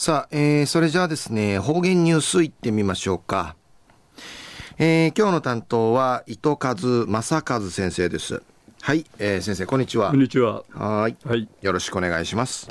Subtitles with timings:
[0.00, 3.56] さあ、えー、それじゃあですね、方言ニュースいってみましょうか。
[4.78, 8.40] えー、今日の担当は、糸数正和先生です。
[8.80, 10.10] はい、えー、先生、こんにちは。
[10.12, 10.62] こんにちは。
[10.72, 11.16] はい。
[11.24, 11.48] はい。
[11.62, 12.68] よろしくお願いします。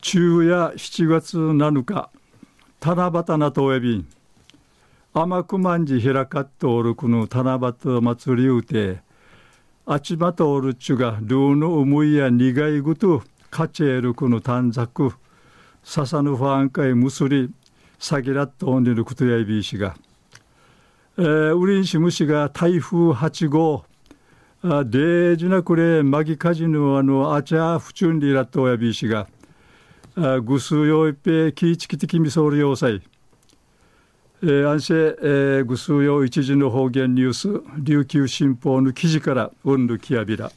[0.00, 2.08] 昼夜7月7日、
[2.80, 4.08] 七夕なとおやびん。
[5.12, 9.02] 天久万事開かっとおるこの七夕祭りうて、
[9.84, 15.10] あちまとおるっちゅが、ルーの思いや苦いぐと、かちえるこの短冊、
[15.90, 17.50] ササヌファンカイムスリ
[17.98, 19.96] サギラットオンデルクトヤイビーシガ、
[21.16, 23.86] ウリンシム氏が台風8号。
[24.62, 29.26] デージナクレマギカジヌあのアチャーフチュンリラットオヤビーシガ
[30.42, 33.00] グスヨイペキーチキティキミソウル要塞。
[34.42, 37.62] えー、安政、えー、愚数用一時の方言ニュース。
[37.78, 40.52] 琉球新報の記事からうんるきやびら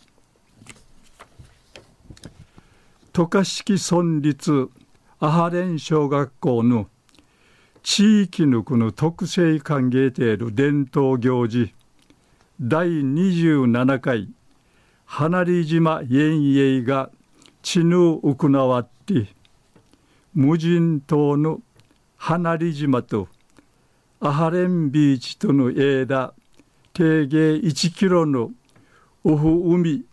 [3.13, 4.69] 渡嘉敷村立。
[5.23, 6.87] アハレン小学校の
[7.83, 11.75] 地域のこの特性歓迎ている伝統行事
[12.59, 14.29] 第27回
[15.05, 17.11] 花里島遠泳が
[17.61, 19.27] 地ぬ行わって
[20.33, 21.61] 無人島の
[22.17, 23.27] 花里島と
[24.21, 26.33] アハレンビーチとの間
[26.93, 28.49] 定芸1キロの
[29.23, 30.03] オフ海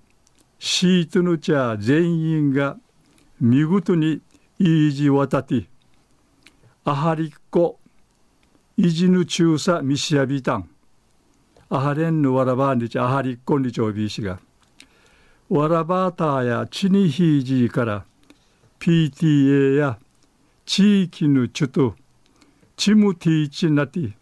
[0.59, 2.77] シートの茶全員が
[3.41, 4.21] 見事に
[4.61, 5.67] いいじ渡って
[6.85, 7.79] あはりっこ
[8.77, 10.69] いじぬちゅうさみしやびたん
[11.69, 14.41] あはれんぬわらばんにちあはりっこにちょうびしが
[15.49, 18.05] わらばたやちにひいじから
[18.81, 19.99] PTA や
[20.67, 21.95] 地域のちゅと
[22.77, 24.17] チムティーチなて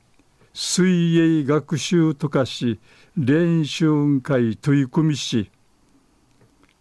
[0.53, 2.79] 水泳学習とかし
[3.17, 5.51] 練習会取り組みし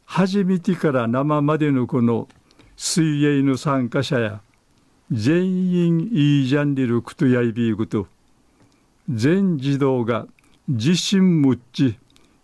[0.04, 2.28] 初めてから生までのこの
[2.78, 4.42] 水泳の参加者や
[5.12, 8.08] 全員いいジャンリルクトヤイビーグと
[9.10, 10.28] 全児童が
[10.68, 11.98] 自信むっち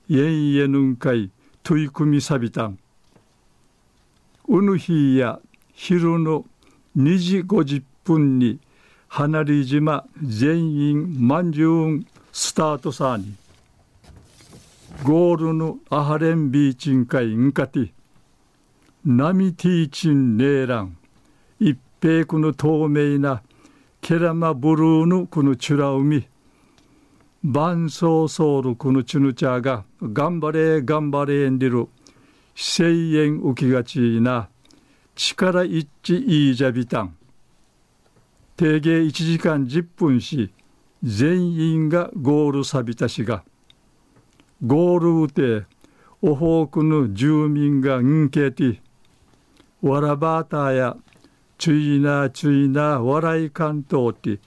[0.10, 1.32] えんえぬんかい
[1.64, 2.78] 取り組みさびたん。
[4.48, 5.40] うぬひや
[5.74, 6.46] 昼の
[6.98, 8.60] 2時50分に
[9.08, 13.36] 離れ島全員満んスタートさに
[15.04, 17.68] ゴールのアハレンビーチンカインカ
[19.04, 20.96] ティナミティーチンネーラン。
[21.60, 23.42] 一平この透明な
[24.00, 26.28] ケラマブルーのこのチュラ海。
[27.44, 31.88] 伴奏ソウルこのチュヌチャーが頑張れ頑張れんでる
[32.54, 34.50] 声援浮きがちな
[35.16, 37.16] 力一致いいじゃびたん
[38.56, 40.54] 定芸1時間10分し
[41.02, 43.44] 全員がゴールさびたしが。
[44.64, 45.66] ゴールうて
[46.22, 48.80] オホークの住民がんけて
[49.82, 50.96] わらばたや
[51.58, 54.40] ちゅいなちゅいな笑い関東って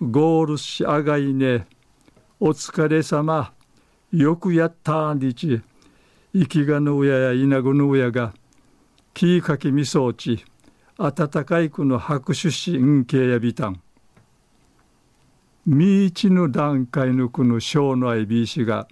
[0.00, 1.66] ゴールしあがいね
[2.40, 3.52] お疲れさま
[4.12, 5.60] よくやったんりち
[6.34, 8.34] 生きがの親や稲子の親が
[9.14, 10.44] きいかきみそうち
[10.98, 13.80] 温かいくの拍手しんけやびたん。
[15.66, 18.86] みいちの段階のこの小のあいびしが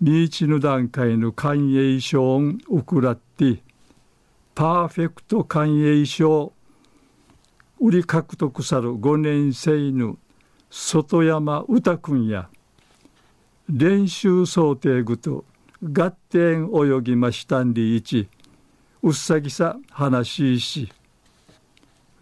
[0.00, 3.63] みいちの段階の寛永賞を送らって
[4.54, 6.52] パーフェクト寛永賞
[7.80, 10.16] 売り獲得さる5年生の
[10.70, 12.48] 外山歌君や
[13.68, 15.44] 練習想定具と
[15.82, 18.28] 合点泳ぎましたんりいち
[19.02, 20.92] うっさぎさ話しし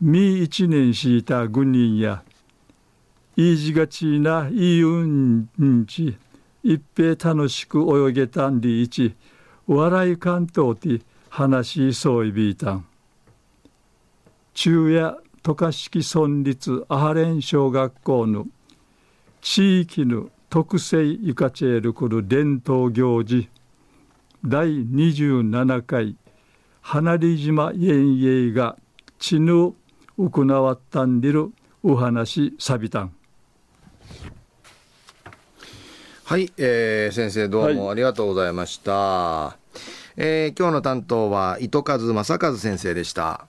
[0.00, 2.22] み一年しいた軍人や
[3.36, 5.48] いいじがちないいうん
[5.86, 6.16] ち
[6.62, 9.14] 一平楽しく泳げたんりいち
[9.66, 11.04] 笑い関東て
[11.34, 12.84] 話しそういびいたん。
[14.52, 18.46] 昼夜渡嘉敷村立アハレン小学校の
[19.40, 23.48] 地域の特性ゆかちえるくる伝統行事
[24.44, 26.16] 第27回
[26.82, 28.76] 花里島遠泳が
[29.18, 29.74] 地ぬ
[30.18, 31.50] 行わったんでる
[31.82, 33.14] お話さびたん。
[36.24, 39.61] はい、えー、先生どうもありがとうございました、はい、
[40.16, 43.46] えー、今日の担当は糸数正和先生でした。